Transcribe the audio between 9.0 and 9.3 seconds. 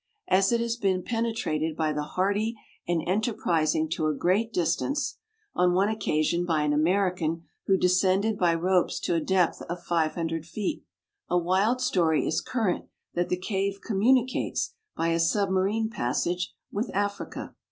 to a